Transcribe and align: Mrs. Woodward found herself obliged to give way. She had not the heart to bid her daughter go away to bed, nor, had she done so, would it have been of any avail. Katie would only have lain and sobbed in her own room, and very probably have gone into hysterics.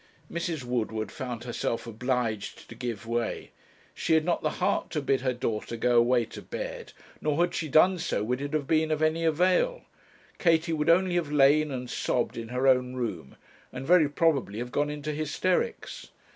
Mrs. 0.31 0.63
Woodward 0.63 1.11
found 1.11 1.43
herself 1.43 1.85
obliged 1.85 2.67
to 2.67 2.73
give 2.73 3.05
way. 3.05 3.51
She 3.93 4.15
had 4.15 4.25
not 4.25 4.41
the 4.41 4.49
heart 4.57 4.89
to 4.89 4.99
bid 4.99 5.21
her 5.21 5.31
daughter 5.31 5.77
go 5.77 5.97
away 5.97 6.25
to 6.25 6.41
bed, 6.41 6.93
nor, 7.21 7.39
had 7.41 7.53
she 7.53 7.67
done 7.69 7.99
so, 7.99 8.23
would 8.23 8.41
it 8.41 8.53
have 8.53 8.65
been 8.65 8.89
of 8.89 9.03
any 9.03 9.23
avail. 9.25 9.83
Katie 10.39 10.73
would 10.73 10.89
only 10.89 11.13
have 11.13 11.31
lain 11.31 11.69
and 11.69 11.87
sobbed 11.87 12.35
in 12.35 12.47
her 12.47 12.67
own 12.67 12.95
room, 12.95 13.35
and 13.71 13.85
very 13.85 14.09
probably 14.09 14.57
have 14.57 14.71
gone 14.71 14.89
into 14.89 15.11
hysterics. 15.13 16.07